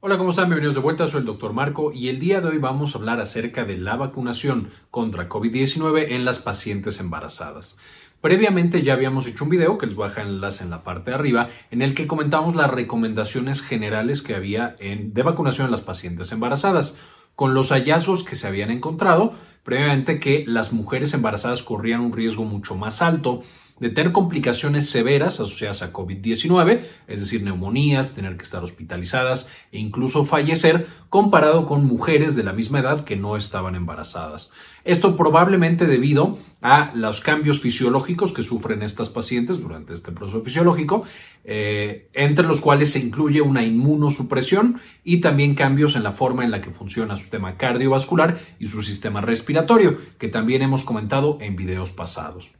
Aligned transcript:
Hola, 0.00 0.16
¿cómo 0.16 0.30
están? 0.30 0.44
Bienvenidos 0.44 0.76
de 0.76 0.80
vuelta, 0.80 1.08
soy 1.08 1.22
el 1.22 1.26
doctor 1.26 1.52
Marco 1.52 1.92
y 1.92 2.08
el 2.08 2.20
día 2.20 2.40
de 2.40 2.46
hoy 2.46 2.58
vamos 2.58 2.94
a 2.94 2.98
hablar 2.98 3.20
acerca 3.20 3.64
de 3.64 3.76
la 3.76 3.96
vacunación 3.96 4.70
contra 4.92 5.28
COVID-19 5.28 6.12
en 6.12 6.24
las 6.24 6.38
pacientes 6.38 7.00
embarazadas. 7.00 7.76
Previamente 8.20 8.84
ya 8.84 8.92
habíamos 8.92 9.26
hecho 9.26 9.42
un 9.42 9.50
video 9.50 9.76
que 9.76 9.86
les 9.86 9.96
voy 9.96 10.06
a 10.06 10.10
dejar 10.10 10.26
el 10.26 10.34
enlace 10.34 10.62
en 10.62 10.70
la 10.70 10.84
parte 10.84 11.10
de 11.10 11.16
arriba 11.16 11.48
en 11.72 11.82
el 11.82 11.94
que 11.94 12.06
comentamos 12.06 12.54
las 12.54 12.70
recomendaciones 12.70 13.60
generales 13.60 14.22
que 14.22 14.36
había 14.36 14.76
en, 14.78 15.14
de 15.14 15.22
vacunación 15.24 15.64
en 15.64 15.72
las 15.72 15.80
pacientes 15.80 16.30
embarazadas 16.30 16.96
con 17.34 17.52
los 17.52 17.70
hallazgos 17.70 18.22
que 18.22 18.36
se 18.36 18.46
habían 18.46 18.70
encontrado 18.70 19.34
previamente 19.64 20.20
que 20.20 20.44
las 20.46 20.72
mujeres 20.72 21.12
embarazadas 21.12 21.64
corrían 21.64 22.00
un 22.00 22.12
riesgo 22.12 22.44
mucho 22.44 22.76
más 22.76 23.02
alto 23.02 23.42
de 23.80 23.90
tener 23.90 24.12
complicaciones 24.12 24.90
severas 24.90 25.40
asociadas 25.40 25.82
a 25.82 25.92
COVID-19, 25.92 26.82
es 27.06 27.20
decir, 27.20 27.42
neumonías, 27.42 28.14
tener 28.14 28.36
que 28.36 28.44
estar 28.44 28.62
hospitalizadas 28.62 29.48
e 29.72 29.78
incluso 29.78 30.24
fallecer, 30.24 30.86
comparado 31.08 31.66
con 31.66 31.86
mujeres 31.86 32.36
de 32.36 32.44
la 32.44 32.52
misma 32.52 32.80
edad 32.80 33.04
que 33.04 33.16
no 33.16 33.36
estaban 33.36 33.74
embarazadas. 33.74 34.50
Esto 34.84 35.16
probablemente 35.16 35.86
debido 35.86 36.38
a 36.60 36.92
los 36.94 37.20
cambios 37.20 37.60
fisiológicos 37.60 38.32
que 38.32 38.42
sufren 38.42 38.82
estas 38.82 39.08
pacientes 39.10 39.60
durante 39.60 39.94
este 39.94 40.12
proceso 40.12 40.42
fisiológico, 40.42 41.04
eh, 41.44 42.08
entre 42.14 42.46
los 42.46 42.60
cuales 42.60 42.92
se 42.92 42.98
incluye 42.98 43.40
una 43.40 43.62
inmunosupresión 43.62 44.80
y 45.04 45.20
también 45.20 45.54
cambios 45.54 45.94
en 45.94 46.02
la 46.02 46.12
forma 46.12 46.44
en 46.44 46.50
la 46.50 46.60
que 46.60 46.70
funciona 46.70 47.16
su 47.16 47.22
sistema 47.22 47.56
cardiovascular 47.56 48.40
y 48.58 48.66
su 48.66 48.82
sistema 48.82 49.20
respiratorio, 49.20 49.98
que 50.18 50.28
también 50.28 50.62
hemos 50.62 50.84
comentado 50.84 51.38
en 51.40 51.56
videos 51.56 51.90
pasados. 51.90 52.52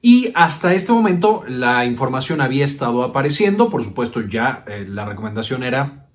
Y 0.00 0.30
hasta 0.34 0.74
este 0.74 0.92
momento 0.92 1.44
la 1.48 1.84
información 1.84 2.40
había 2.40 2.64
estado 2.64 3.02
apareciendo, 3.02 3.68
por 3.68 3.82
supuesto 3.82 4.20
ya 4.20 4.64
eh, 4.68 4.86
la 4.88 5.04
recomendación 5.04 5.64
era 5.64 6.06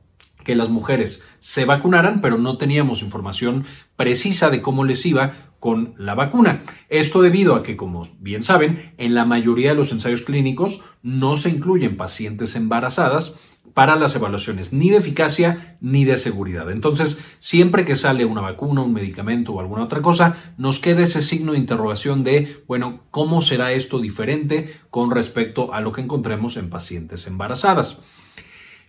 que 0.45 0.55
las 0.55 0.69
mujeres 0.69 1.23
se 1.39 1.65
vacunaran, 1.65 2.21
pero 2.21 2.37
no 2.37 2.57
teníamos 2.57 3.01
información 3.01 3.65
precisa 3.95 4.49
de 4.49 4.61
cómo 4.61 4.83
les 4.83 5.05
iba 5.05 5.33
con 5.59 5.93
la 5.97 6.15
vacuna. 6.15 6.63
Esto 6.89 7.21
debido 7.21 7.55
a 7.55 7.63
que, 7.63 7.77
como 7.77 8.09
bien 8.19 8.43
saben, 8.43 8.93
en 8.97 9.15
la 9.15 9.25
mayoría 9.25 9.69
de 9.69 9.75
los 9.75 9.91
ensayos 9.93 10.23
clínicos 10.23 10.83
no 11.01 11.37
se 11.37 11.49
incluyen 11.49 11.95
pacientes 11.95 12.55
embarazadas 12.55 13.35
para 13.73 13.95
las 13.95 14.15
evaluaciones 14.15 14.73
ni 14.73 14.89
de 14.89 14.97
eficacia 14.97 15.77
ni 15.81 16.05
de 16.05 16.17
seguridad. 16.17 16.71
Entonces, 16.71 17.23
siempre 17.39 17.85
que 17.85 17.95
sale 17.95 18.25
una 18.25 18.41
vacuna, 18.41 18.81
un 18.81 18.93
medicamento 18.93 19.53
o 19.53 19.59
alguna 19.59 19.83
otra 19.83 20.01
cosa, 20.01 20.37
nos 20.57 20.79
queda 20.79 21.03
ese 21.03 21.21
signo 21.21 21.53
de 21.53 21.59
interrogación 21.59 22.23
de, 22.23 22.63
bueno, 22.67 23.01
¿cómo 23.11 23.41
será 23.41 23.71
esto 23.71 23.99
diferente 23.99 24.73
con 24.89 25.11
respecto 25.11 25.73
a 25.73 25.81
lo 25.81 25.91
que 25.91 26.01
encontremos 26.01 26.57
en 26.57 26.69
pacientes 26.69 27.27
embarazadas? 27.27 27.99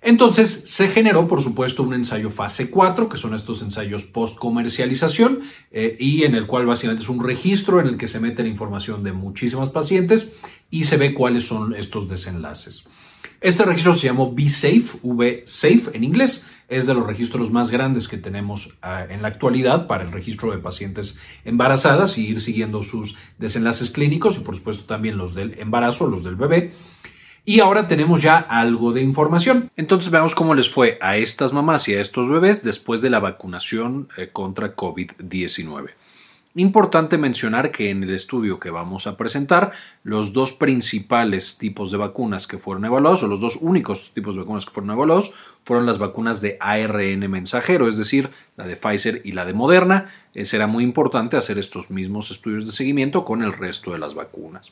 Entonces 0.04 0.64
se 0.66 0.88
generó, 0.88 1.26
por 1.26 1.40
supuesto, 1.40 1.82
un 1.82 1.94
ensayo 1.94 2.28
fase 2.28 2.68
4, 2.68 3.08
que 3.08 3.16
son 3.16 3.34
estos 3.34 3.62
ensayos 3.62 4.04
post 4.04 4.38
comercialización, 4.38 5.40
eh, 5.72 5.96
y 5.98 6.24
en 6.24 6.34
el 6.34 6.46
cual 6.46 6.66
básicamente 6.66 7.02
es 7.02 7.08
un 7.08 7.24
registro 7.24 7.80
en 7.80 7.86
el 7.86 7.96
que 7.96 8.06
se 8.06 8.20
mete 8.20 8.42
la 8.42 8.50
información 8.50 9.02
de 9.02 9.12
muchísimas 9.12 9.70
pacientes 9.70 10.32
y 10.70 10.82
se 10.82 10.98
ve 10.98 11.14
cuáles 11.14 11.46
son 11.46 11.74
estos 11.74 12.06
desenlaces. 12.06 12.86
Este 13.44 13.62
registro 13.62 13.94
se 13.94 14.06
llamó 14.06 14.30
V-Safe, 14.30 15.00
V-Safe 15.02 15.90
en 15.92 16.02
inglés. 16.02 16.46
Es 16.66 16.86
de 16.86 16.94
los 16.94 17.06
registros 17.06 17.50
más 17.50 17.70
grandes 17.70 18.08
que 18.08 18.16
tenemos 18.16 18.78
ah, 18.80 19.04
en 19.06 19.20
la 19.20 19.28
actualidad 19.28 19.86
para 19.86 20.02
el 20.02 20.12
registro 20.12 20.50
de 20.50 20.56
pacientes 20.56 21.20
embarazadas 21.44 22.16
y 22.16 22.26
ir 22.26 22.40
siguiendo 22.40 22.82
sus 22.82 23.18
desenlaces 23.36 23.90
clínicos 23.90 24.38
y 24.38 24.40
por 24.40 24.56
supuesto 24.56 24.84
también 24.84 25.18
los 25.18 25.34
del 25.34 25.58
embarazo, 25.58 26.06
los 26.06 26.24
del 26.24 26.36
bebé. 26.36 26.72
Y 27.44 27.60
ahora 27.60 27.86
tenemos 27.86 28.22
ya 28.22 28.38
algo 28.38 28.94
de 28.94 29.02
información. 29.02 29.70
Entonces 29.76 30.10
veamos 30.10 30.34
cómo 30.34 30.54
les 30.54 30.70
fue 30.70 30.96
a 31.02 31.18
estas 31.18 31.52
mamás 31.52 31.86
y 31.90 31.94
a 31.94 32.00
estos 32.00 32.30
bebés 32.30 32.64
después 32.64 33.02
de 33.02 33.10
la 33.10 33.20
vacunación 33.20 34.08
eh, 34.16 34.30
contra 34.32 34.74
COVID-19. 34.74 35.90
Importante 36.56 37.18
mencionar 37.18 37.72
que 37.72 37.90
en 37.90 38.04
el 38.04 38.14
estudio 38.14 38.60
que 38.60 38.70
vamos 38.70 39.08
a 39.08 39.16
presentar, 39.16 39.72
los 40.04 40.32
dos 40.32 40.52
principales 40.52 41.58
tipos 41.58 41.90
de 41.90 41.98
vacunas 41.98 42.46
que 42.46 42.58
fueron 42.58 42.84
evaluados, 42.84 43.24
o 43.24 43.26
los 43.26 43.40
dos 43.40 43.58
únicos 43.60 44.12
tipos 44.14 44.36
de 44.36 44.42
vacunas 44.42 44.64
que 44.64 44.70
fueron 44.70 44.92
evaluados, 44.92 45.34
fueron 45.64 45.84
las 45.84 45.98
vacunas 45.98 46.40
de 46.40 46.56
ARN 46.60 47.28
mensajero, 47.28 47.88
es 47.88 47.96
decir, 47.96 48.30
la 48.56 48.68
de 48.68 48.76
Pfizer 48.76 49.20
y 49.24 49.32
la 49.32 49.44
de 49.44 49.52
Moderna. 49.52 50.06
Será 50.44 50.68
muy 50.68 50.84
importante 50.84 51.36
hacer 51.36 51.58
estos 51.58 51.90
mismos 51.90 52.30
estudios 52.30 52.66
de 52.66 52.70
seguimiento 52.72 53.24
con 53.24 53.42
el 53.42 53.52
resto 53.52 53.90
de 53.90 53.98
las 53.98 54.14
vacunas. 54.14 54.70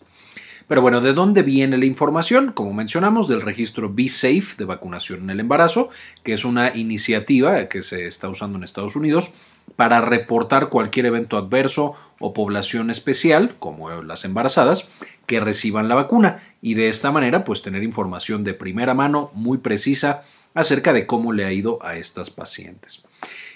Pero 0.69 0.83
bueno, 0.83 1.01
¿de 1.01 1.13
dónde 1.13 1.43
viene 1.43 1.77
la 1.79 1.87
información? 1.87 2.53
Como 2.53 2.73
mencionamos, 2.73 3.27
del 3.27 3.43
registro 3.43 3.93
Be 3.93 4.07
Safe 4.07 4.55
de 4.57 4.65
vacunación 4.67 5.23
en 5.23 5.31
el 5.31 5.41
embarazo, 5.41 5.91
que 6.23 6.33
es 6.33 6.45
una 6.45 6.77
iniciativa 6.77 7.69
que 7.69 7.83
se 7.83 8.07
está 8.07 8.29
usando 8.29 8.57
en 8.57 8.63
Estados 8.63 8.95
Unidos 8.95 9.33
para 9.77 10.01
reportar 10.01 10.69
cualquier 10.69 11.07
evento 11.07 11.37
adverso 11.37 11.95
o 12.19 12.33
población 12.33 12.91
especial, 12.91 13.57
como 13.59 14.03
las 14.03 14.25
embarazadas, 14.25 14.89
que 15.27 15.41
reciban 15.41 15.89
la 15.89 15.95
vacuna 15.95 16.43
y 16.61 16.75
de 16.75 16.89
esta 16.89 17.11
manera 17.11 17.45
pues 17.45 17.63
tener 17.63 17.83
información 17.83 18.45
de 18.45 18.55
primera 18.55 18.95
mano 18.95 19.31
muy 19.35 19.59
precisa 19.59 20.23
acerca 20.55 20.93
de 20.93 21.07
cómo 21.07 21.33
le 21.33 21.45
ha 21.45 21.53
ido 21.53 21.79
a 21.83 21.97
estas 21.97 22.31
pacientes. 22.31 23.03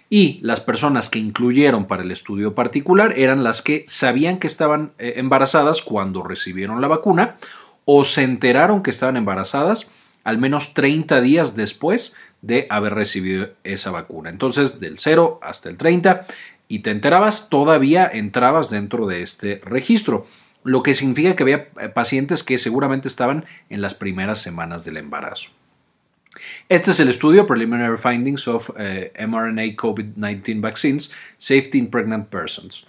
Y 0.08 0.38
las 0.42 0.60
personas 0.60 1.10
que 1.10 1.18
incluyeron 1.18 1.86
para 1.86 2.04
el 2.04 2.12
estudio 2.12 2.54
particular 2.54 3.14
eran 3.16 3.42
las 3.42 3.60
que 3.60 3.84
sabían 3.88 4.38
que 4.38 4.46
estaban 4.46 4.92
eh, 4.98 5.14
embarazadas 5.16 5.82
cuando 5.82 6.22
recibieron 6.22 6.80
la 6.80 6.88
vacuna 6.88 7.36
o 7.84 8.04
se 8.04 8.22
enteraron 8.22 8.82
que 8.82 8.90
estaban 8.90 9.16
embarazadas 9.16 9.90
al 10.22 10.38
menos 10.38 10.74
30 10.74 11.20
días 11.20 11.54
después 11.56 12.16
de 12.46 12.66
haber 12.70 12.94
recibido 12.94 13.50
esa 13.64 13.90
vacuna. 13.90 14.30
Entonces, 14.30 14.80
del 14.80 14.98
0 14.98 15.40
hasta 15.42 15.68
el 15.68 15.76
30, 15.76 16.26
y 16.68 16.80
te 16.80 16.90
enterabas, 16.90 17.48
todavía 17.48 18.08
entrabas 18.12 18.70
dentro 18.70 19.06
de 19.06 19.22
este 19.22 19.60
registro, 19.64 20.26
lo 20.64 20.82
que 20.82 20.94
significa 20.94 21.36
que 21.36 21.42
había 21.42 21.68
eh, 21.80 21.88
pacientes 21.88 22.42
que 22.42 22.58
seguramente 22.58 23.08
estaban 23.08 23.44
en 23.70 23.80
las 23.80 23.94
primeras 23.94 24.40
semanas 24.40 24.84
del 24.84 24.96
embarazo. 24.96 25.50
Este 26.68 26.90
es 26.90 27.00
el 27.00 27.08
estudio 27.08 27.46
Preliminary 27.46 27.96
Findings 27.96 28.46
of 28.48 28.70
eh, 28.76 29.12
mRNA 29.26 29.76
COVID-19 29.76 30.60
Vaccines 30.60 31.12
Safety 31.38 31.78
in 31.78 31.86
Pregnant 31.88 32.28
Persons. 32.28 32.86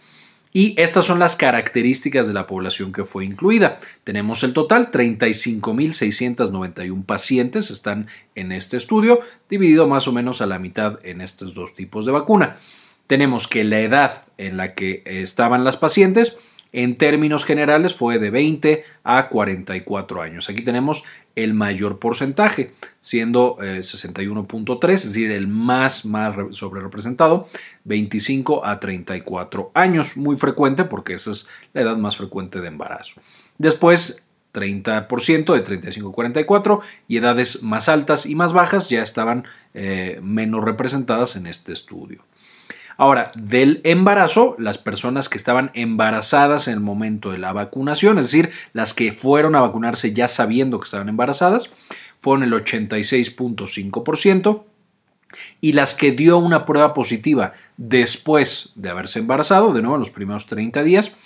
Y 0.53 0.79
estas 0.81 1.05
son 1.05 1.19
las 1.19 1.35
características 1.35 2.27
de 2.27 2.33
la 2.33 2.47
población 2.47 2.93
que 2.93 3.03
fue 3.03 3.25
incluida. 3.25 3.79
Tenemos 4.03 4.43
el 4.43 4.53
total, 4.53 4.89
35.691 4.91 7.05
pacientes 7.05 7.69
están 7.69 8.07
en 8.35 8.51
este 8.51 8.77
estudio, 8.77 9.19
dividido 9.49 9.87
más 9.87 10.07
o 10.07 10.11
menos 10.11 10.41
a 10.41 10.45
la 10.45 10.59
mitad 10.59 10.99
en 11.03 11.21
estos 11.21 11.53
dos 11.53 11.75
tipos 11.75 12.05
de 12.05 12.13
vacuna. 12.13 12.57
Tenemos 13.07 13.47
que 13.47 13.63
la 13.63 13.79
edad 13.79 14.25
en 14.37 14.57
la 14.57 14.73
que 14.73 15.01
estaban 15.05 15.63
las 15.63 15.77
pacientes 15.77 16.37
en 16.72 16.95
términos 16.95 17.45
generales 17.45 17.94
fue 17.94 18.19
de 18.19 18.29
20 18.29 18.83
a 19.03 19.29
44 19.29 20.22
años. 20.22 20.50
Aquí 20.50 20.63
tenemos 20.63 21.03
el 21.35 21.53
mayor 21.53 22.00
porcentaje, 22.00 22.73
siendo 23.00 23.57
61.3, 23.57 24.89
eh, 24.89 24.94
es 24.94 25.06
decir, 25.06 25.31
el 25.31 25.47
más, 25.47 26.06
más 26.06 26.35
sobre 26.56 26.81
representado, 26.81 27.47
25 27.83 28.66
a 28.66 28.79
34 28.79 29.72
años, 29.73 30.17
muy 30.17 30.35
frecuente 30.35 30.83
porque 30.83 31.13
esa 31.13 31.31
es 31.31 31.47
la 31.73 31.81
edad 31.81 31.97
más 31.97 32.17
frecuente 32.17 32.59
de 32.59 32.67
embarazo. 32.67 33.22
Después, 33.57 34.23
30% 34.53 35.53
de 35.53 35.59
35 35.59 36.09
a 36.09 36.13
44 36.13 36.81
y 37.07 37.17
edades 37.17 37.61
más 37.61 37.89
altas 37.89 38.25
y 38.25 38.33
más 38.33 38.53
bajas 38.53 38.89
ya 38.89 39.03
estaban 39.03 39.45
eh, 39.75 40.19
menos 40.23 40.63
representadas 40.63 41.35
en 41.35 41.45
este 41.45 41.73
estudio. 41.73 42.23
Ahora, 42.97 43.31
del 43.35 43.81
embarazo, 43.83 44.55
las 44.57 44.79
personas 44.79 45.29
que 45.29 45.37
estaban 45.37 45.69
embarazadas 45.75 46.67
en 46.67 46.73
el 46.73 46.79
momento 46.79 47.31
de 47.31 47.37
la 47.37 47.53
vacunación, 47.53 48.17
es 48.17 48.25
decir, 48.25 48.49
las 48.73 48.95
que 48.95 49.11
fueron 49.11 49.55
a 49.55 49.61
vacunarse 49.61 50.13
ya 50.13 50.27
sabiendo 50.27 50.79
que 50.79 50.85
estaban 50.85 51.07
embarazadas, 51.07 51.71
fueron 52.19 52.43
el 52.43 52.53
86.5%. 52.53 54.63
Y 55.61 55.73
las 55.73 55.94
que 55.94 56.11
dio 56.11 56.38
una 56.38 56.65
prueba 56.65 56.94
positiva 56.94 57.53
después 57.75 58.71
de 58.75 58.89
haberse 58.89 59.19
embarazado, 59.19 59.73
de 59.73 59.81
nuevo 59.81 59.95
en 59.95 60.00
los 60.00 60.09
primeros 60.09 60.45
30 60.45 60.83
días, 60.83 61.17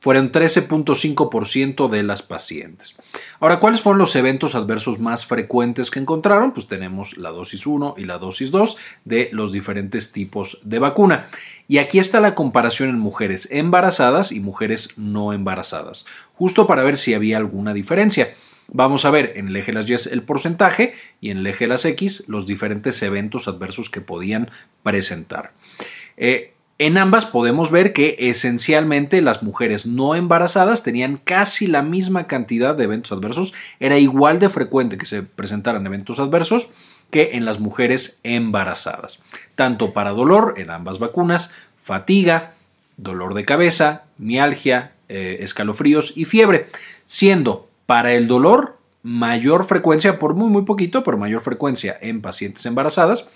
fueron 0.00 0.32
13.5% 0.32 1.88
de 1.88 2.02
las 2.02 2.22
pacientes. 2.22 2.96
Ahora, 3.38 3.60
¿cuáles 3.60 3.82
fueron 3.82 3.98
los 3.98 4.16
eventos 4.16 4.54
adversos 4.54 4.98
más 4.98 5.26
frecuentes 5.26 5.90
que 5.90 6.00
encontraron? 6.00 6.52
Pues 6.52 6.66
tenemos 6.66 7.16
la 7.18 7.30
dosis 7.30 7.66
1 7.66 7.94
y 7.98 8.04
la 8.04 8.18
dosis 8.18 8.50
2 8.50 8.76
de 9.04 9.28
los 9.32 9.52
diferentes 9.52 10.12
tipos 10.12 10.60
de 10.64 10.78
vacuna. 10.78 11.28
Y 11.68 11.78
aquí 11.78 11.98
está 11.98 12.20
la 12.20 12.34
comparación 12.34 12.88
en 12.88 12.98
mujeres 12.98 13.48
embarazadas 13.50 14.32
y 14.32 14.40
mujeres 14.40 14.94
no 14.96 15.32
embarazadas, 15.32 16.06
justo 16.34 16.66
para 16.66 16.82
ver 16.82 16.96
si 16.96 17.14
había 17.14 17.36
alguna 17.36 17.74
diferencia. 17.74 18.34
Vamos 18.72 19.04
a 19.04 19.10
ver 19.10 19.32
en 19.36 19.48
el 19.48 19.56
eje 19.56 19.72
de 19.72 19.82
las 19.82 19.90
Y 19.90 20.12
el 20.12 20.22
porcentaje 20.22 20.94
y 21.20 21.30
en 21.30 21.38
el 21.38 21.46
eje 21.46 21.64
de 21.64 21.68
las 21.68 21.84
X 21.84 22.24
los 22.28 22.46
diferentes 22.46 23.02
eventos 23.02 23.48
adversos 23.48 23.90
que 23.90 24.00
podían 24.00 24.50
presentar. 24.84 25.52
Eh, 26.16 26.54
En 26.80 26.96
ambas 26.96 27.26
podemos 27.26 27.70
ver 27.70 27.92
que 27.92 28.16
esencialmente 28.18 29.20
las 29.20 29.42
mujeres 29.42 29.84
no 29.84 30.14
embarazadas 30.14 30.82
tenían 30.82 31.18
casi 31.18 31.66
la 31.66 31.82
misma 31.82 32.24
cantidad 32.24 32.74
de 32.74 32.84
eventos 32.84 33.12
adversos, 33.12 33.52
era 33.80 33.98
igual 33.98 34.38
de 34.38 34.48
frecuente 34.48 34.96
que 34.96 35.04
se 35.04 35.22
presentaran 35.22 35.84
eventos 35.84 36.18
adversos 36.18 36.70
que 37.10 37.32
en 37.34 37.44
las 37.44 37.60
mujeres 37.60 38.18
embarazadas, 38.22 39.22
tanto 39.56 39.92
para 39.92 40.12
dolor 40.12 40.54
en 40.56 40.70
ambas 40.70 40.98
vacunas, 40.98 41.54
fatiga, 41.76 42.54
dolor 42.96 43.34
de 43.34 43.44
cabeza, 43.44 44.04
mialgia, 44.16 44.92
eh, 45.10 45.36
escalofríos 45.40 46.16
y 46.16 46.24
fiebre, 46.24 46.68
siendo 47.04 47.68
para 47.84 48.14
el 48.14 48.26
dolor 48.26 48.78
mayor 49.02 49.66
frecuencia, 49.66 50.18
por 50.18 50.34
muy 50.34 50.48
muy 50.48 50.62
poquito, 50.62 51.02
pero 51.02 51.18
mayor 51.18 51.42
frecuencia 51.42 51.98
en 52.00 52.22
pacientes 52.22 52.64
embarazadas. 52.64 53.28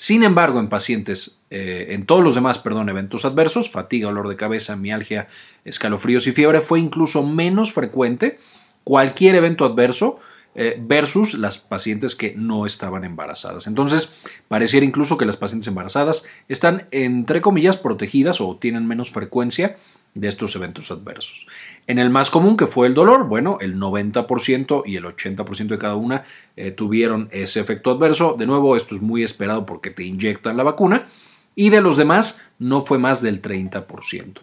Sin 0.00 0.22
embargo, 0.22 0.60
en 0.60 0.70
pacientes, 0.70 1.40
eh, 1.50 1.88
en 1.90 2.06
todos 2.06 2.24
los 2.24 2.34
demás, 2.34 2.56
perdón, 2.56 2.88
eventos 2.88 3.26
adversos, 3.26 3.68
fatiga, 3.68 4.08
dolor 4.08 4.28
de 4.30 4.36
cabeza, 4.36 4.74
mialgia, 4.74 5.28
escalofríos 5.66 6.26
y 6.26 6.32
fiebre, 6.32 6.62
fue 6.62 6.80
incluso 6.80 7.22
menos 7.22 7.74
frecuente 7.74 8.38
cualquier 8.82 9.34
evento 9.34 9.66
adverso 9.66 10.18
eh, 10.54 10.78
versus 10.80 11.34
las 11.34 11.58
pacientes 11.58 12.14
que 12.14 12.34
no 12.34 12.64
estaban 12.64 13.04
embarazadas. 13.04 13.66
Entonces, 13.66 14.14
pareciera 14.48 14.86
incluso 14.86 15.18
que 15.18 15.26
las 15.26 15.36
pacientes 15.36 15.68
embarazadas 15.68 16.24
están, 16.48 16.88
entre 16.92 17.42
comillas, 17.42 17.76
protegidas 17.76 18.40
o 18.40 18.56
tienen 18.56 18.88
menos 18.88 19.10
frecuencia 19.10 19.76
de 20.14 20.28
estos 20.28 20.56
eventos 20.56 20.90
adversos. 20.90 21.46
En 21.86 21.98
el 21.98 22.10
más 22.10 22.30
común, 22.30 22.56
que 22.56 22.66
fue 22.66 22.86
el 22.86 22.94
dolor, 22.94 23.28
bueno, 23.28 23.58
el 23.60 23.76
90% 23.76 24.82
y 24.86 24.96
el 24.96 25.04
80% 25.04 25.68
de 25.68 25.78
cada 25.78 25.94
una 25.94 26.24
eh, 26.56 26.70
tuvieron 26.70 27.28
ese 27.30 27.60
efecto 27.60 27.90
adverso. 27.90 28.36
De 28.38 28.46
nuevo, 28.46 28.76
esto 28.76 28.94
es 28.94 29.00
muy 29.00 29.22
esperado 29.22 29.66
porque 29.66 29.90
te 29.90 30.04
inyectan 30.04 30.56
la 30.56 30.64
vacuna. 30.64 31.06
Y 31.54 31.70
de 31.70 31.80
los 31.80 31.96
demás, 31.96 32.42
no 32.58 32.84
fue 32.86 32.98
más 32.98 33.22
del 33.22 33.42
30%. 33.42 34.40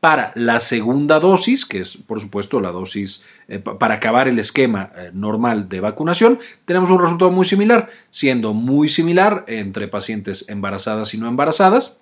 Para 0.00 0.32
la 0.36 0.60
segunda 0.60 1.18
dosis, 1.18 1.64
que 1.64 1.80
es 1.80 1.96
por 1.96 2.20
supuesto 2.20 2.60
la 2.60 2.70
dosis 2.70 3.26
eh, 3.48 3.58
para 3.58 3.94
acabar 3.94 4.28
el 4.28 4.38
esquema 4.38 4.92
eh, 4.96 5.10
normal 5.12 5.68
de 5.68 5.80
vacunación, 5.80 6.38
tenemos 6.64 6.90
un 6.90 7.00
resultado 7.00 7.32
muy 7.32 7.44
similar, 7.44 7.90
siendo 8.10 8.54
muy 8.54 8.88
similar 8.88 9.44
entre 9.48 9.88
pacientes 9.88 10.48
embarazadas 10.48 11.14
y 11.14 11.18
no 11.18 11.26
embarazadas 11.26 11.98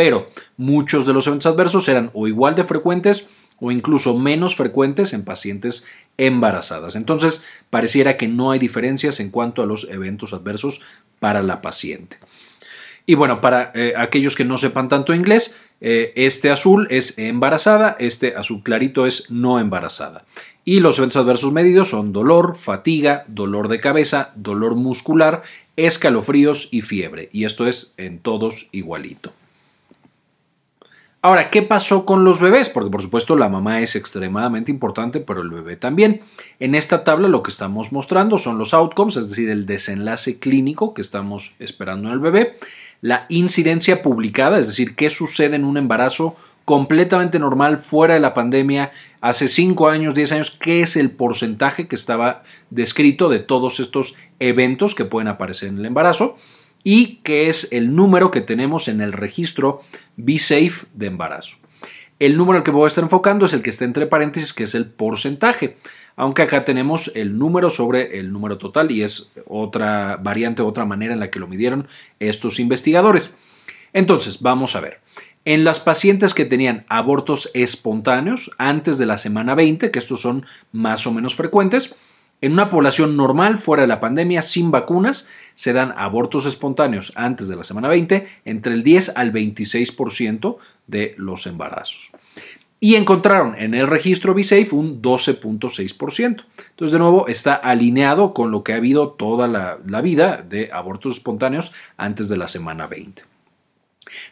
pero 0.00 0.30
muchos 0.56 1.04
de 1.04 1.12
los 1.12 1.26
eventos 1.26 1.52
adversos 1.52 1.86
eran 1.86 2.10
o 2.14 2.26
igual 2.26 2.54
de 2.54 2.64
frecuentes 2.64 3.28
o 3.58 3.70
incluso 3.70 4.16
menos 4.16 4.56
frecuentes 4.56 5.12
en 5.12 5.26
pacientes 5.26 5.84
embarazadas. 6.16 6.96
Entonces, 6.96 7.44
pareciera 7.68 8.16
que 8.16 8.26
no 8.26 8.50
hay 8.50 8.58
diferencias 8.58 9.20
en 9.20 9.28
cuanto 9.28 9.60
a 9.60 9.66
los 9.66 9.90
eventos 9.90 10.32
adversos 10.32 10.80
para 11.18 11.42
la 11.42 11.60
paciente. 11.60 12.16
Y 13.04 13.14
bueno, 13.14 13.42
para 13.42 13.72
eh, 13.74 13.92
aquellos 13.94 14.36
que 14.36 14.46
no 14.46 14.56
sepan 14.56 14.88
tanto 14.88 15.12
inglés, 15.12 15.58
eh, 15.82 16.14
este 16.16 16.50
azul 16.50 16.86
es 16.88 17.18
embarazada, 17.18 17.94
este 17.98 18.36
azul 18.36 18.62
clarito 18.62 19.04
es 19.04 19.30
no 19.30 19.60
embarazada. 19.60 20.24
Y 20.64 20.80
los 20.80 20.96
eventos 20.96 21.22
adversos 21.22 21.52
medidos 21.52 21.90
son 21.90 22.14
dolor, 22.14 22.56
fatiga, 22.56 23.24
dolor 23.28 23.68
de 23.68 23.80
cabeza, 23.80 24.32
dolor 24.34 24.76
muscular, 24.76 25.42
escalofríos 25.76 26.68
y 26.70 26.80
fiebre. 26.80 27.28
Y 27.32 27.44
esto 27.44 27.66
es 27.66 27.92
en 27.98 28.18
todos 28.18 28.70
igualito. 28.72 29.34
Ahora, 31.22 31.50
¿qué 31.50 31.60
pasó 31.60 32.06
con 32.06 32.24
los 32.24 32.40
bebés? 32.40 32.70
Porque 32.70 32.88
por 32.88 33.02
supuesto 33.02 33.36
la 33.36 33.50
mamá 33.50 33.82
es 33.82 33.94
extremadamente 33.94 34.70
importante, 34.70 35.20
pero 35.20 35.42
el 35.42 35.50
bebé 35.50 35.76
también. 35.76 36.22
En 36.60 36.74
esta 36.74 37.04
tabla 37.04 37.28
lo 37.28 37.42
que 37.42 37.50
estamos 37.50 37.92
mostrando 37.92 38.38
son 38.38 38.56
los 38.56 38.72
outcomes, 38.72 39.16
es 39.16 39.28
decir, 39.28 39.50
el 39.50 39.66
desenlace 39.66 40.38
clínico 40.38 40.94
que 40.94 41.02
estamos 41.02 41.52
esperando 41.58 42.08
en 42.08 42.14
el 42.14 42.20
bebé, 42.20 42.56
la 43.02 43.26
incidencia 43.28 44.00
publicada, 44.00 44.58
es 44.58 44.68
decir, 44.68 44.96
qué 44.96 45.10
sucede 45.10 45.56
en 45.56 45.66
un 45.66 45.76
embarazo 45.76 46.36
completamente 46.64 47.38
normal 47.38 47.80
fuera 47.80 48.14
de 48.14 48.20
la 48.20 48.32
pandemia 48.32 48.90
hace 49.20 49.48
5 49.48 49.88
años, 49.88 50.14
10 50.14 50.32
años, 50.32 50.56
qué 50.58 50.80
es 50.80 50.96
el 50.96 51.10
porcentaje 51.10 51.86
que 51.86 51.96
estaba 51.96 52.44
descrito 52.70 53.28
de 53.28 53.40
todos 53.40 53.78
estos 53.78 54.14
eventos 54.38 54.94
que 54.94 55.04
pueden 55.04 55.28
aparecer 55.28 55.68
en 55.68 55.80
el 55.80 55.84
embarazo 55.84 56.38
y 56.82 57.16
que 57.16 57.48
es 57.48 57.68
el 57.72 57.94
número 57.94 58.30
que 58.30 58.40
tenemos 58.40 58.88
en 58.88 59.00
el 59.00 59.12
registro 59.12 59.82
BeSafe 60.16 60.86
de 60.94 61.06
embarazo. 61.06 61.56
El 62.18 62.36
número 62.36 62.58
al 62.58 62.64
que 62.64 62.70
voy 62.70 62.84
a 62.84 62.88
estar 62.88 63.02
enfocando 63.02 63.46
es 63.46 63.54
el 63.54 63.62
que 63.62 63.70
está 63.70 63.86
entre 63.86 64.06
paréntesis, 64.06 64.52
que 64.52 64.64
es 64.64 64.74
el 64.74 64.86
porcentaje, 64.86 65.78
aunque 66.16 66.42
acá 66.42 66.66
tenemos 66.66 67.10
el 67.14 67.38
número 67.38 67.70
sobre 67.70 68.18
el 68.18 68.30
número 68.30 68.58
total 68.58 68.90
y 68.90 69.02
es 69.02 69.32
otra 69.46 70.16
variante, 70.16 70.60
otra 70.60 70.84
manera 70.84 71.14
en 71.14 71.20
la 71.20 71.30
que 71.30 71.38
lo 71.38 71.46
midieron 71.46 71.88
estos 72.18 72.60
investigadores. 72.60 73.34
Entonces, 73.94 74.42
vamos 74.42 74.76
a 74.76 74.80
ver. 74.80 75.00
En 75.46 75.64
las 75.64 75.80
pacientes 75.80 76.34
que 76.34 76.44
tenían 76.44 76.84
abortos 76.88 77.50
espontáneos 77.54 78.50
antes 78.58 78.98
de 78.98 79.06
la 79.06 79.16
semana 79.16 79.54
20, 79.54 79.90
que 79.90 79.98
estos 79.98 80.20
son 80.20 80.44
más 80.72 81.06
o 81.06 81.12
menos 81.12 81.34
frecuentes, 81.34 81.96
en 82.40 82.52
una 82.52 82.70
población 82.70 83.16
normal 83.16 83.58
fuera 83.58 83.82
de 83.82 83.88
la 83.88 84.00
pandemia 84.00 84.42
sin 84.42 84.70
vacunas 84.70 85.28
se 85.54 85.72
dan 85.72 85.92
abortos 85.96 86.46
espontáneos 86.46 87.12
antes 87.14 87.48
de 87.48 87.56
la 87.56 87.64
semana 87.64 87.88
20 87.88 88.26
entre 88.44 88.72
el 88.72 88.82
10 88.82 89.16
al 89.16 89.32
26% 89.32 90.56
de 90.86 91.14
los 91.18 91.46
embarazos. 91.46 92.10
Y 92.82 92.94
encontraron 92.94 93.54
en 93.56 93.74
el 93.74 93.86
registro 93.86 94.32
BSafe 94.32 94.70
un 94.72 95.02
12.6%. 95.02 96.44
Entonces, 96.70 96.92
de 96.92 96.98
nuevo, 96.98 97.28
está 97.28 97.54
alineado 97.54 98.32
con 98.32 98.50
lo 98.50 98.64
que 98.64 98.72
ha 98.72 98.76
habido 98.76 99.10
toda 99.10 99.48
la, 99.48 99.78
la 99.86 100.00
vida 100.00 100.42
de 100.48 100.70
abortos 100.72 101.18
espontáneos 101.18 101.72
antes 101.98 102.30
de 102.30 102.38
la 102.38 102.48
semana 102.48 102.86
20. 102.86 103.22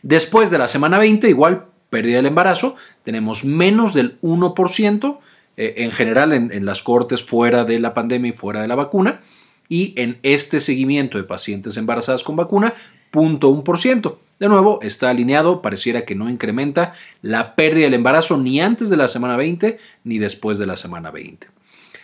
Después 0.02 0.50
de 0.50 0.56
la 0.56 0.66
semana 0.66 0.96
20, 0.96 1.28
igual 1.28 1.66
pérdida 1.90 2.16
del 2.16 2.26
embarazo, 2.26 2.76
tenemos 3.04 3.44
menos 3.44 3.93
del 3.93 4.19
1% 4.22 5.19
eh, 5.60 5.82
en 5.82 5.90
general 5.90 6.32
en, 6.32 6.64
las 6.64 6.84
cortes 6.84 7.25
fuera 7.25 7.64
de 7.64 7.81
la 7.81 7.93
pandemia 7.93 8.31
y 8.31 8.32
fuera 8.32 8.62
de 8.62 8.69
la 8.69 8.76
vacuna. 8.76 9.20
Y 9.69 9.93
en 10.00 10.20
este 10.22 10.60
seguimiento 10.60 11.19
de 11.19 11.25
pacientes 11.25 11.76
embarazadas 11.76 12.22
con 12.22 12.37
vacuna, 12.37 12.75
0.1%. 13.12 14.19
De 14.38 14.49
nuevo, 14.49 14.78
está 14.82 15.10
alineado, 15.10 15.60
pareciera 15.60 16.05
que 16.05 16.14
no 16.14 16.31
incrementa 16.31 16.93
la 17.22 17.56
pérdida 17.56 17.87
del 17.87 17.94
embarazo 17.94 18.38
ni 18.38 18.60
antes 18.60 18.88
de 18.88 18.96
la 18.96 19.08
semana 19.08 19.37
20 19.37 19.81
ni 20.05 20.19
después 20.19 20.58
de 20.58 20.66
la 20.66 20.76
semana 20.76 21.10
20. 21.10 21.49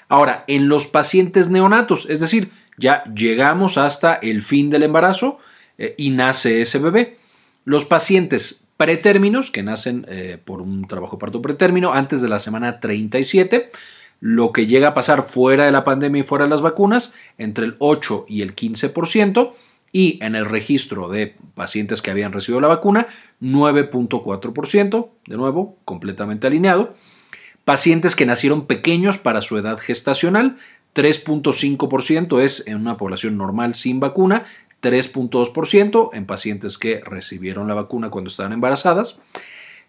Ahora, 0.08 0.42
en 0.48 0.68
los 0.68 0.88
pacientes 0.88 1.48
neonatos, 1.48 2.10
es 2.10 2.18
decir, 2.18 2.50
ya 2.76 3.04
llegamos 3.14 3.78
hasta 3.78 4.14
el 4.14 4.42
fin 4.42 4.68
del 4.68 4.82
embarazo 4.82 5.38
eh, 5.78 5.94
y 5.96 6.10
nace 6.10 6.60
ese 6.60 6.80
bebé. 6.80 7.18
Los 7.64 7.84
pacientes 7.84 8.63
pretérminos 8.84 9.50
que 9.50 9.62
nacen 9.62 10.04
eh, 10.10 10.36
por 10.44 10.60
un 10.60 10.86
trabajo 10.86 11.18
parto 11.18 11.40
pretérmino 11.40 11.94
antes 11.94 12.20
de 12.20 12.28
la 12.28 12.38
semana 12.38 12.80
37. 12.80 13.70
Lo 14.20 14.52
que 14.52 14.66
llega 14.66 14.88
a 14.88 14.94
pasar 14.94 15.22
fuera 15.22 15.64
de 15.64 15.72
la 15.72 15.84
pandemia 15.84 16.20
y 16.20 16.22
fuera 16.22 16.44
de 16.44 16.50
las 16.50 16.60
vacunas, 16.60 17.14
entre 17.38 17.64
el 17.64 17.76
8 17.78 18.26
y 18.28 18.42
el 18.42 18.54
15%, 18.54 19.52
y 19.90 20.18
en 20.22 20.34
el 20.34 20.44
registro 20.44 21.08
de 21.08 21.34
pacientes 21.54 22.02
que 22.02 22.10
habían 22.10 22.32
recibido 22.32 22.60
la 22.60 22.68
vacuna, 22.68 23.06
9.4%, 23.40 25.08
de 25.28 25.36
nuevo, 25.38 25.78
completamente 25.86 26.46
alineado. 26.46 26.94
Pacientes 27.64 28.14
que 28.14 28.26
nacieron 28.26 28.66
pequeños 28.66 29.16
para 29.16 29.40
su 29.40 29.56
edad 29.56 29.78
gestacional, 29.78 30.58
3.5% 30.94 32.42
es 32.42 32.66
en 32.66 32.76
una 32.76 32.98
población 32.98 33.38
normal 33.38 33.74
sin 33.74 33.98
vacuna 33.98 34.44
3.2% 34.84 36.10
en 36.12 36.26
pacientes 36.26 36.76
que 36.76 37.00
recibieron 37.00 37.66
la 37.66 37.74
vacuna 37.74 38.10
cuando 38.10 38.28
estaban 38.28 38.52
embarazadas. 38.52 39.22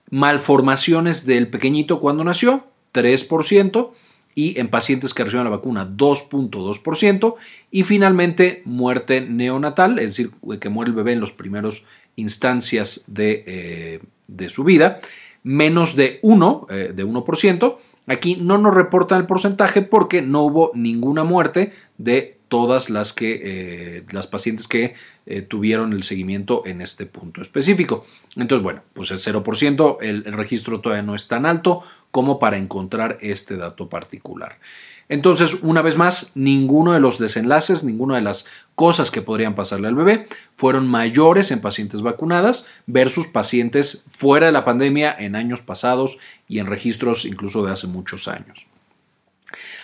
Malformaciones 0.10 1.26
del 1.26 1.50
pequeñito 1.50 2.00
cuando 2.00 2.24
nació, 2.24 2.66
3%. 2.94 3.92
Y 4.38 4.60
en 4.60 4.70
pacientes 4.70 5.14
que 5.14 5.24
recibieron 5.24 5.50
la 5.50 5.58
vacuna, 5.58 5.90
2.2%. 5.90 7.36
Y 7.72 7.84
finalmente, 7.84 8.62
muerte 8.66 9.22
neonatal, 9.22 10.00
es 10.00 10.12
decir, 10.12 10.32
que 10.60 10.70
muere 10.70 10.90
el 10.90 10.96
bebé 10.96 11.14
en 11.14 11.22
las 11.22 11.32
primeras 11.32 11.84
instancias 12.16 13.04
de, 13.08 13.44
eh, 13.46 14.00
de, 14.28 14.50
su 14.50 14.64
vida, 14.64 15.00
menos 15.44 15.96
de 15.96 16.22
1%, 16.22 16.68
eh, 16.70 16.94
de 16.96 17.06
1%. 17.06 17.78
Aquí 18.08 18.38
no 18.38 18.58
nos 18.58 18.74
reportan 18.74 19.22
el 19.22 19.26
porcentaje 19.26 19.82
porque 19.82 20.22
no 20.22 20.44
hubo 20.44 20.72
ninguna 20.74 21.24
muerte 21.24 21.74
de 21.98 22.35
todas 22.48 22.90
las 22.90 23.14
que 23.14 23.42
eh, 23.44 24.04
las 24.12 24.28
pacientes 24.28 24.68
que 24.68 24.96
eh, 25.26 25.42
tuvieron 25.42 25.94
el 25.94 26.04
seguimiento 26.04 26.64
en 26.66 26.82
este 26.82 27.06
punto 27.06 27.42
específico. 27.42 28.06
Entonces, 28.36 28.64
bueno, 28.64 28.82
pues 28.94 29.12
el 29.12 29.18
0%, 29.18 29.98
el, 30.02 30.24
el, 30.26 30.34
registro 30.34 30.82
todavía 30.82 31.04
no 31.04 31.16
es 31.16 31.28
tan 31.28 31.46
alto 31.46 31.82
como 32.12 32.40
para 32.40 32.58
encontrar 32.58 33.18
este 33.22 33.58
dato 33.58 33.90
particular. 33.90 34.60
Entonces, 35.08 35.60
una 35.62 35.82
vez 35.82 35.98
más, 35.98 36.32
ninguno 36.36 36.94
de 36.94 37.00
los 37.00 37.20
desenlaces, 37.20 37.84
ninguna 37.84 38.16
de 38.16 38.22
las 38.22 38.48
cosas 38.74 39.12
que 39.12 39.22
podrían 39.22 39.54
pasarle 39.54 39.88
al 39.88 39.96
bebé 39.96 40.28
fueron 40.56 40.88
mayores 40.88 41.52
en 41.52 41.62
pacientes 41.62 42.02
vacunadas 42.02 42.66
versus 42.88 43.28
pacientes 43.28 44.04
fuera 44.08 44.48
de 44.48 44.52
la 44.52 44.66
pandemia 44.66 45.16
en 45.18 45.36
años 45.36 45.62
pasados 45.62 46.18
y 46.48 46.60
en 46.60 46.66
registros 46.66 47.26
incluso 47.26 47.64
de 47.64 47.72
hace 47.72 47.88
muchos 47.88 48.28
años. 48.28 48.68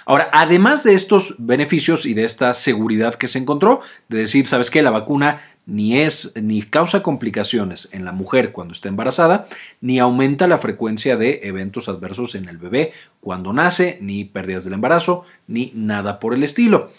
Ahora, 0.06 0.30
además 0.34 0.84
de 0.84 0.94
estos 0.94 1.36
beneficios 1.38 2.06
y 2.06 2.14
de 2.14 2.26
esta 2.26 2.54
seguridad 2.54 3.16
que 3.16 3.28
se 3.28 3.40
encontró, 3.40 3.82
de 4.10 4.20
decir, 4.20 4.48
¿sabes 4.48 4.70
qué? 4.70 4.82
La 4.82 4.92
vacuna 4.92 5.42
ni 5.66 6.00
es 6.00 6.34
ni 6.42 6.64
causa 6.64 7.04
complicaciones 7.04 7.90
en 7.92 8.04
la 8.04 8.12
mujer 8.12 8.52
cuando 8.52 8.74
está 8.74 8.90
embarazada, 8.90 9.48
ni 9.80 10.00
aumenta 10.00 10.48
la 10.48 10.58
frecuencia 10.58 11.18
de 11.18 11.42
eventos 11.44 11.88
adversos 11.88 12.36
en 12.36 12.50
el 12.50 12.58
bebé 12.58 12.94
cuando 13.20 13.54
nace, 13.54 13.98
ni 14.02 14.26
pérdidas 14.26 14.64
del 14.64 14.74
embarazo, 14.74 15.26
ni 15.48 15.72
nada 15.76 16.20
por 16.20 16.34
el 16.34 16.44
estilo. 16.44 16.92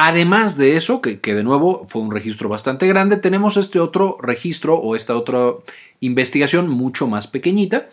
Además 0.00 0.56
de 0.56 0.76
eso, 0.76 1.00
que, 1.00 1.18
de 1.18 1.42
nuevo 1.42 1.84
fue 1.88 2.02
un 2.02 2.12
registro 2.12 2.48
bastante 2.48 2.86
grande, 2.86 3.16
tenemos 3.16 3.56
este 3.56 3.80
otro 3.80 4.16
registro 4.22 4.76
o 4.76 4.94
esta 4.94 5.16
otra 5.16 5.54
investigación 5.98 6.68
mucho 6.68 7.08
más 7.08 7.26
pequeñita, 7.26 7.88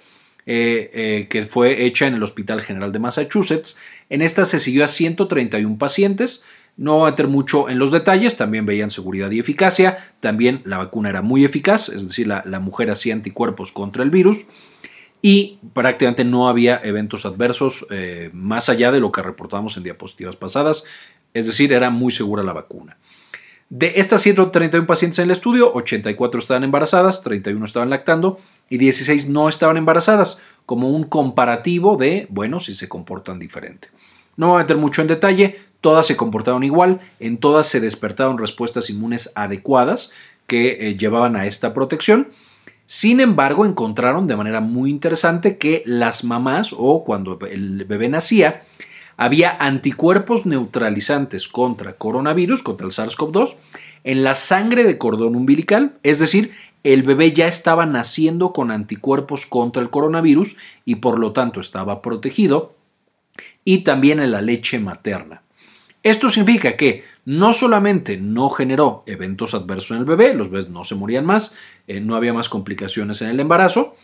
eh, 0.47 0.91
eh, 0.93 1.27
que 1.27 1.43
fue 1.45 1.85
hecha 1.85 2.05
en 2.05 2.13
el 2.13 2.21
Hospital 2.21 2.61
General 2.61 2.91
de 2.91 2.99
Massachusetts. 2.99 3.77
En 4.09 4.21
esta 4.21 4.45
se 4.45 4.59
siguió 4.59 4.85
a 4.85 4.87
131 4.87 5.77
pacientes. 5.79 6.45
No 6.77 6.99
voy 6.99 7.07
a 7.07 7.11
meter 7.11 7.27
mucho 7.27 7.67
en 7.67 7.79
los 7.79 7.91
detalles, 7.91 8.37
también 8.37 8.65
veían 8.65 8.91
seguridad 8.91 9.31
y 9.31 9.39
eficacia, 9.39 9.97
también 10.19 10.61
la 10.65 10.77
vacuna 10.77 11.09
era 11.09 11.21
muy 11.21 11.45
eficaz, 11.45 11.87
es 11.87 12.05
decir, 12.05 12.27
la, 12.27 12.59
mujer 12.59 12.91
hacía 12.91 13.13
anticuerpos 13.13 13.71
contra 13.71 14.03
el 14.03 14.09
virus 14.09 14.45
y 15.21 15.59
prácticamente 15.73 16.25
no 16.25 16.49
había 16.49 16.81
eventos 16.83 17.25
adversos 17.25 17.87
eh, 17.91 18.29
más 18.33 18.67
allá 18.67 18.91
de 18.91 18.99
lo 18.99 19.13
que 19.13 19.21
reportamos 19.21 19.77
en 19.77 19.83
diapositivas 19.83 20.35
pasadas, 20.35 20.83
es 21.33 21.47
decir, 21.47 21.71
era 21.71 21.89
muy 21.91 22.11
segura 22.11 22.43
la 22.43 22.51
vacuna. 22.51 22.97
De 23.77 23.91
estas 23.97 24.21
131 24.21 24.87
pacientes 24.87 25.19
en 25.19 25.25
el 25.25 25.31
estudio, 25.31 25.73
84 25.73 26.39
estaban 26.39 26.63
embarazadas, 26.63 27.21
31 27.23 27.65
estaban 27.65 27.89
lactando 27.89 28.39
y 28.69 28.77
16 28.77 29.27
no 29.27 29.49
estaban 29.49 29.75
embarazadas, 29.75 30.39
como 30.65 30.91
un 30.91 31.03
comparativo 31.03 31.97
de, 31.97 32.25
bueno, 32.29 32.61
si 32.61 32.73
se 32.73 32.87
comportan 32.87 33.37
diferente. 33.37 33.89
No 34.37 34.47
voy 34.47 34.55
a 34.55 34.59
meter 34.59 34.77
mucho 34.77 35.01
en 35.01 35.09
detalle, 35.09 35.59
todas 35.81 36.07
se 36.07 36.15
comportaron 36.15 36.63
igual, 36.63 37.01
en 37.19 37.37
todas 37.37 37.67
se 37.67 37.81
despertaron 37.81 38.37
respuestas 38.37 38.89
inmunes 38.89 39.33
adecuadas 39.35 40.13
que 40.47 40.77
eh, 40.79 40.95
llevaban 40.95 41.35
a 41.35 41.45
esta 41.45 41.73
protección. 41.73 42.29
Sin 42.85 43.19
embargo, 43.19 43.65
encontraron 43.65 44.25
de 44.25 44.37
manera 44.37 44.61
muy 44.61 44.89
interesante 44.89 45.57
que 45.57 45.83
las 45.85 46.23
mamás 46.23 46.73
o 46.77 47.03
cuando 47.03 47.37
el 47.41 47.83
bebé 47.83 48.07
nacía, 48.07 48.63
había 49.17 49.55
anticuerpos 49.59 50.45
neutralizantes 50.45 51.47
contra 51.47 51.93
coronavirus, 51.93 52.63
contra 52.63 52.87
el 52.87 52.93
SARS-CoV-2, 52.93 53.55
en 54.03 54.23
la 54.23 54.35
sangre 54.35 54.83
de 54.83 54.97
cordón 54.97 55.35
umbilical, 55.35 55.93
es 56.03 56.19
decir, 56.19 56.51
el 56.83 57.03
bebé 57.03 57.31
ya 57.33 57.47
estaba 57.47 57.85
naciendo 57.85 58.53
con 58.53 58.69
anticuerpos 58.69 59.45
contra 59.45 59.81
el 59.81 59.89
coronavirus 59.89 60.55
y 60.85 60.95
por 60.95 61.17
lo 61.19 61.31
tanto 61.31 61.59
estaba 61.59 62.01
protegido, 62.01 62.75
y 63.63 63.79
también 63.79 64.19
en 64.19 64.31
la 64.31 64.41
leche 64.41 64.79
materna. 64.79 65.41
Esto 66.03 66.29
significa 66.29 66.77
que 66.77 67.03
no 67.25 67.51
solamente 67.53 68.17
no 68.17 68.49
generó 68.51 69.03
eventos 69.07 69.55
adversos 69.55 69.91
en 69.91 69.97
el 69.97 70.05
bebé, 70.05 70.35
los 70.35 70.51
bebés 70.51 70.69
no 70.69 70.83
se 70.83 70.93
morían 70.93 71.25
más, 71.25 71.55
eh, 71.87 71.99
no 71.99 72.15
había 72.15 72.31
más 72.31 72.47
complicaciones 72.47 73.21
en 73.23 73.29
el 73.29 73.39
embarazo, 73.39 73.95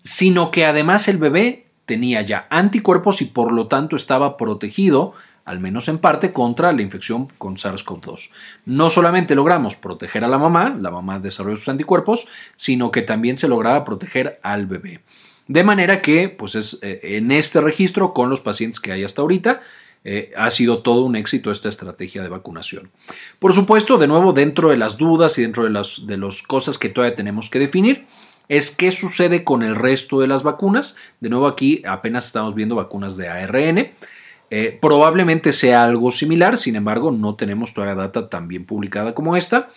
sino 0.00 0.52
que 0.52 0.64
además 0.64 1.08
el 1.08 1.18
bebé 1.18 1.65
tenía 1.86 2.22
ya 2.22 2.46
anticuerpos 2.50 3.22
y 3.22 3.26
por 3.26 3.52
lo 3.52 3.68
tanto 3.68 3.96
estaba 3.96 4.36
protegido, 4.36 5.14
al 5.44 5.60
menos 5.60 5.88
en 5.88 5.98
parte, 5.98 6.32
contra 6.32 6.72
la 6.72 6.82
infección 6.82 7.28
con 7.38 7.56
SARS-CoV-2. 7.56 8.30
No 8.66 8.90
solamente 8.90 9.36
logramos 9.36 9.76
proteger 9.76 10.24
a 10.24 10.28
la 10.28 10.38
mamá, 10.38 10.76
la 10.78 10.90
mamá 10.90 11.20
desarrolló 11.20 11.56
sus 11.56 11.68
anticuerpos, 11.68 12.26
sino 12.56 12.90
que 12.90 13.02
también 13.02 13.38
se 13.38 13.48
lograba 13.48 13.84
proteger 13.84 14.40
al 14.42 14.66
bebé. 14.66 15.00
De 15.46 15.62
manera 15.62 16.02
que, 16.02 16.28
pues 16.28 16.56
es 16.56 16.80
eh, 16.82 16.98
en 17.02 17.30
este 17.30 17.60
registro, 17.60 18.12
con 18.12 18.28
los 18.28 18.40
pacientes 18.40 18.80
que 18.80 18.90
hay 18.90 19.04
hasta 19.04 19.22
ahorita, 19.22 19.60
eh, 20.08 20.32
ha 20.36 20.50
sido 20.50 20.82
todo 20.82 21.04
un 21.04 21.16
éxito 21.16 21.50
esta 21.50 21.68
estrategia 21.68 22.22
de 22.22 22.28
vacunación. 22.28 22.90
Por 23.38 23.52
supuesto, 23.52 23.98
de 23.98 24.08
nuevo, 24.08 24.32
dentro 24.32 24.70
de 24.70 24.76
las 24.76 24.96
dudas 24.96 25.38
y 25.38 25.42
dentro 25.42 25.64
de 25.64 25.70
las 25.70 26.06
de 26.06 26.16
los 26.16 26.42
cosas 26.42 26.78
que 26.78 26.88
todavía 26.88 27.16
tenemos 27.16 27.50
que 27.50 27.58
definir, 27.58 28.06
es 28.48 28.70
qué 28.70 28.92
sucede 28.92 29.44
con 29.44 29.62
el 29.62 29.74
resto 29.74 30.20
de 30.20 30.26
las 30.26 30.42
vacunas. 30.42 30.96
De 31.20 31.28
nuevo 31.28 31.46
aquí 31.46 31.82
apenas 31.86 32.26
estamos 32.26 32.54
viendo 32.54 32.76
vacunas 32.76 33.16
de 33.16 33.28
ARN. 33.28 33.90
Eh, 34.50 34.78
probablemente 34.80 35.52
sea 35.52 35.84
algo 35.84 36.12
similar, 36.12 36.56
sin 36.56 36.76
embargo 36.76 37.10
no 37.10 37.34
tenemos 37.34 37.74
toda 37.74 37.88
la 37.88 37.94
data 37.96 38.28
tan 38.28 38.46
bien 38.46 38.64
publicada 38.64 39.14
como 39.14 39.36
esta. 39.36 39.70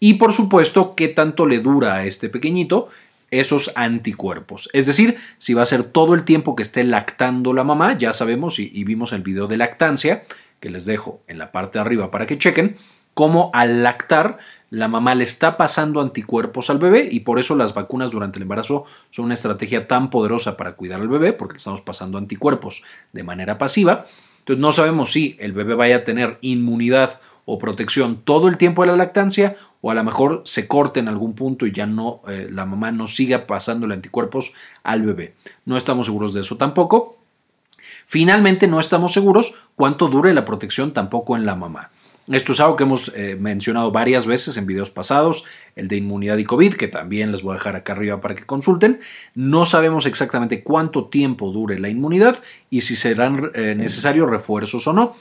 Y 0.00 0.14
por 0.14 0.32
supuesto, 0.32 0.94
qué 0.94 1.08
tanto 1.08 1.46
le 1.46 1.58
dura 1.58 1.94
a 1.94 2.04
este 2.04 2.28
pequeñito 2.28 2.88
esos 3.30 3.72
anticuerpos. 3.74 4.70
Es 4.72 4.86
decir, 4.86 5.18
si 5.38 5.52
va 5.52 5.62
a 5.62 5.66
ser 5.66 5.82
todo 5.82 6.14
el 6.14 6.24
tiempo 6.24 6.56
que 6.56 6.62
esté 6.62 6.84
lactando 6.84 7.52
la 7.52 7.64
mamá, 7.64 7.98
ya 7.98 8.12
sabemos 8.12 8.58
y, 8.58 8.70
y 8.72 8.84
vimos 8.84 9.12
el 9.12 9.22
video 9.22 9.48
de 9.48 9.56
lactancia, 9.56 10.24
que 10.60 10.70
les 10.70 10.86
dejo 10.86 11.20
en 11.26 11.38
la 11.38 11.52
parte 11.52 11.78
de 11.78 11.82
arriba 11.82 12.10
para 12.10 12.26
que 12.26 12.38
chequen, 12.38 12.76
cómo 13.14 13.50
al 13.52 13.82
lactar 13.82 14.38
la 14.70 14.88
mamá 14.88 15.14
le 15.14 15.24
está 15.24 15.56
pasando 15.56 16.00
anticuerpos 16.00 16.68
al 16.70 16.78
bebé 16.78 17.08
y 17.10 17.20
por 17.20 17.38
eso 17.38 17.54
las 17.54 17.74
vacunas 17.74 18.10
durante 18.10 18.38
el 18.38 18.42
embarazo 18.42 18.84
son 19.10 19.26
una 19.26 19.34
estrategia 19.34 19.88
tan 19.88 20.10
poderosa 20.10 20.56
para 20.56 20.74
cuidar 20.74 21.00
al 21.00 21.08
bebé 21.08 21.32
porque 21.32 21.54
le 21.54 21.58
estamos 21.58 21.80
pasando 21.80 22.18
anticuerpos 22.18 22.82
de 23.12 23.22
manera 23.22 23.56
pasiva. 23.56 24.06
Entonces 24.40 24.60
no 24.60 24.72
sabemos 24.72 25.12
si 25.12 25.36
el 25.40 25.52
bebé 25.52 25.74
vaya 25.74 25.96
a 25.96 26.04
tener 26.04 26.38
inmunidad 26.42 27.20
o 27.46 27.58
protección 27.58 28.20
todo 28.24 28.48
el 28.48 28.58
tiempo 28.58 28.82
de 28.82 28.88
la 28.88 28.96
lactancia 28.96 29.56
o 29.80 29.90
a 29.90 29.94
lo 29.94 30.04
mejor 30.04 30.42
se 30.44 30.68
corte 30.68 31.00
en 31.00 31.08
algún 31.08 31.34
punto 31.34 31.66
y 31.66 31.72
ya 31.72 31.86
no 31.86 32.20
eh, 32.28 32.48
la 32.50 32.66
mamá 32.66 32.92
no 32.92 33.06
siga 33.06 33.46
pasándole 33.46 33.94
anticuerpos 33.94 34.52
al 34.82 35.02
bebé. 35.02 35.34
No 35.64 35.78
estamos 35.78 36.06
seguros 36.06 36.34
de 36.34 36.42
eso 36.42 36.58
tampoco. 36.58 37.16
Finalmente 38.06 38.66
no 38.66 38.80
estamos 38.80 39.12
seguros 39.12 39.54
cuánto 39.76 40.08
dure 40.08 40.34
la 40.34 40.44
protección 40.44 40.92
tampoco 40.92 41.36
en 41.36 41.46
la 41.46 41.54
mamá. 41.54 41.90
Esto 42.30 42.52
es 42.52 42.60
algo 42.60 42.76
que 42.76 42.82
hemos 42.84 43.10
eh, 43.14 43.36
mencionado 43.40 43.90
varias 43.90 44.26
veces 44.26 44.56
en 44.58 44.66
videos 44.66 44.90
pasados, 44.90 45.44
el 45.76 45.88
de 45.88 45.96
inmunidad 45.96 46.36
y 46.36 46.44
COVID, 46.44 46.74
que 46.74 46.88
también 46.88 47.32
les 47.32 47.42
voy 47.42 47.52
a 47.52 47.54
dejar 47.54 47.74
acá 47.74 47.94
arriba 47.94 48.20
para 48.20 48.34
que 48.34 48.44
consulten. 48.44 49.00
No 49.34 49.64
sabemos 49.64 50.04
exactamente 50.04 50.62
cuánto 50.62 51.06
tiempo 51.06 51.50
dure 51.52 51.78
la 51.78 51.88
inmunidad 51.88 52.42
y 52.68 52.82
si 52.82 52.96
serán 52.96 53.50
eh, 53.54 53.74
necesarios 53.74 54.28
refuerzos 54.28 54.86
o 54.86 54.92
no. 54.92 55.16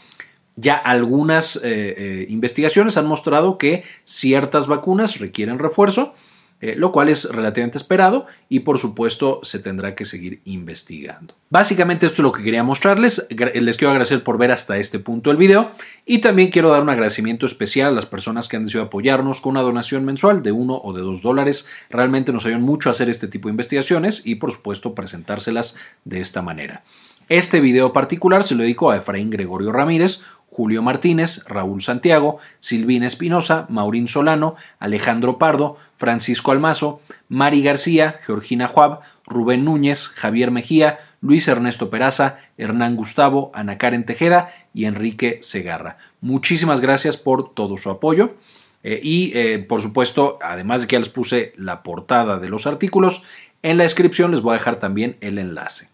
Ya 0.58 0.76
algunas 0.76 1.62
eh, 1.64 2.26
investigaciones 2.30 2.98
han 2.98 3.06
mostrado 3.06 3.58
que 3.58 3.84
ciertas 4.04 4.68
vacunas 4.68 5.20
requieren 5.20 5.60
refuerzo, 5.60 6.16
eh, 6.60 6.76
lo 6.76 6.92
cual 6.92 7.10
es 7.10 7.26
relativamente 7.30 7.78
esperado 7.78 8.26
y 8.50 8.62
por 8.62 8.80
supuesto 8.80 9.40
se 9.44 9.60
tendrá 9.60 9.94
que 9.94 10.06
seguir 10.06 10.42
investigando. 10.46 11.36
Básicamente 11.50 12.06
esto 12.06 12.22
es 12.22 12.24
lo 12.24 12.32
que 12.32 12.44
quería 12.44 12.64
mostrarles, 12.64 13.28
les 13.30 13.78
quiero 13.78 13.92
agradecer 13.92 14.24
por 14.24 14.38
ver 14.38 14.52
hasta 14.52 14.78
este 14.78 14.98
punto 14.98 15.30
el 15.30 15.38
video 15.38 15.72
y 16.06 16.20
también 16.20 16.50
quiero 16.50 16.70
dar 16.70 16.82
un 16.82 16.90
agradecimiento 16.90 17.46
especial 17.46 17.90
a 17.90 17.96
las 17.96 18.08
personas 18.08 18.48
que 18.48 18.58
han 18.58 18.64
decidido 18.64 18.86
apoyarnos 18.86 19.40
con 19.40 19.52
una 19.52 19.62
donación 19.62 20.04
mensual 20.04 20.42
de 20.42 20.52
uno 20.52 20.82
o 20.84 20.94
de 20.94 21.02
dos 21.02 21.22
dólares, 21.22 21.68
realmente 21.90 22.34
nos 22.34 22.46
ayudan 22.46 22.64
mucho 22.64 22.90
a 22.90 22.94
hacer 22.94 23.10
este 23.10 23.28
tipo 23.28 23.48
de 23.48 23.54
investigaciones 23.54 24.24
y 24.26 24.36
por 24.36 24.52
supuesto 24.52 24.96
presentárselas 24.96 25.76
de 26.06 26.22
esta 26.22 26.42
manera. 26.42 26.84
Este 27.30 27.60
video 27.60 27.92
particular 27.92 28.46
se 28.46 28.56
lo 28.56 28.64
dedico 28.64 28.90
a 28.90 28.96
Efraín 28.96 29.30
Gregorio 29.30 29.74
Ramírez, 29.74 30.22
Julio 30.48 30.82
Martínez, 30.82 31.44
Raúl 31.48 31.82
Santiago, 31.82 32.40
Silvina 32.60 33.06
Espinosa, 33.06 33.68
Maurín 33.70 34.08
Solano, 34.08 34.56
Alejandro 34.80 35.38
Pardo, 35.38 35.78
Francisco 35.98 36.52
Almazo, 36.52 37.02
Mari 37.30 37.62
García, 37.62 38.20
Georgina 38.26 38.68
Juab, 38.68 39.02
Rubén 39.26 39.66
Núñez, 39.66 40.08
Javier 40.08 40.52
Mejía, 40.52 41.00
Luis 41.22 41.48
Ernesto 41.48 41.90
Peraza, 41.90 42.40
Hernán 42.58 42.96
Gustavo, 42.96 43.52
Ana 43.54 43.78
Karen 43.78 44.06
Tejeda 44.06 44.50
y 44.74 44.86
Enrique 44.86 45.40
Segarra. 45.42 45.98
Muchísimas 46.22 46.82
gracias 46.82 47.18
por 47.18 47.54
todo 47.54 47.78
su 47.78 47.90
apoyo. 47.90 48.36
Eh, 48.84 49.00
y 49.04 49.32
eh, 49.36 49.60
por 49.60 49.82
supuesto, 49.82 50.40
además 50.42 50.82
de 50.82 50.88
que 50.88 50.94
ya 50.94 51.00
les 51.00 51.10
puse 51.10 51.54
la 51.58 51.84
portada 51.84 52.40
de 52.40 52.50
los 52.50 52.68
artículos, 52.68 53.24
en 53.64 53.78
la 53.78 53.84
descripción 53.84 54.32
les 54.32 54.42
voy 54.42 54.52
a 54.52 54.60
dejar 54.60 54.78
también 54.78 55.18
el 55.20 55.40
enlace. 55.40 55.90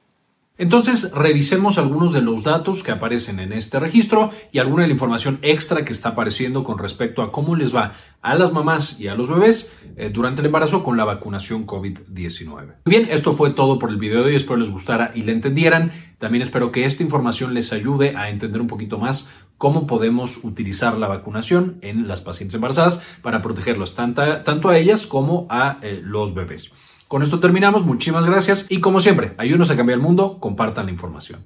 Entonces, 0.55 1.12
revisemos 1.13 1.79
algunos 1.79 2.13
de 2.13 2.22
los 2.22 2.43
datos 2.43 2.83
que 2.83 2.91
aparecen 2.91 3.39
en 3.39 3.53
este 3.53 3.79
registro 3.79 4.31
y 4.51 4.60
alguna 4.60 4.83
de 4.83 4.89
la 4.89 4.93
información 4.93 5.39
extra 5.41 5.83
que 5.83 5.93
está 5.93 6.10
apareciendo 6.10 6.63
con 6.63 6.77
respecto 6.77 7.24
a 7.24 7.31
cómo 7.31 7.55
les 7.55 7.75
va 7.75 7.93
a 8.22 8.36
las 8.36 8.53
mamás 8.53 9.00
y 9.00 9.07
a 9.07 9.15
los 9.15 9.29
bebés 9.29 9.74
eh, 9.98 10.12
durante 10.13 10.41
el 10.41 10.45
embarazo 10.45 10.83
con 10.83 10.95
la 10.95 11.05
vacunación 11.05 11.65
COVID-19. 11.65 12.75
Bien, 12.86 13.07
esto 13.10 13.33
fue 13.36 13.50
todo 13.50 13.79
por 13.79 13.89
el 13.89 13.98
video 13.98 14.22
de 14.22 14.29
hoy, 14.29 14.36
espero 14.36 14.57
les 14.57 14.69
gustara 14.69 15.12
y 15.15 15.24
le 15.24 15.31
entendieran. 15.31 15.91
También 16.19 16.43
espero 16.43 16.72
que 16.72 16.86
esta 16.86 17.01
información 17.01 17.55
les 17.55 17.74
ayude 17.74 18.15
a 18.15 18.29
entender 18.29 18.62
un 18.62 18.67
poquito 18.67 19.00
más 19.00 19.31
cómo 19.57 19.88
podemos 19.88 20.43
utilizar 20.43 20.98
la 21.00 21.07
vacunación 21.07 21.79
en 21.81 22.07
las 22.07 22.22
pacientes 22.22 22.55
embarazadas 22.55 23.01
para 23.24 23.41
protegerlos 23.41 23.95
tanto 23.95 24.69
a 24.69 24.77
ellas 24.77 25.07
como 25.07 25.48
a 25.50 25.79
eh, 25.81 26.00
los 26.03 26.36
bebés. 26.36 26.74
Con 27.07 27.22
esto 27.22 27.39
terminamos, 27.39 27.86
muchísimas 27.86 28.25
gracias 28.25 28.65
y 28.69 28.79
como 28.79 29.00
siempre, 29.00 29.33
ayúdenos 29.38 29.69
a 29.69 29.75
cambiar 29.75 29.98
el 29.98 30.03
mundo, 30.03 30.39
compartan 30.39 30.88
la 30.88 30.91
información. 30.91 31.45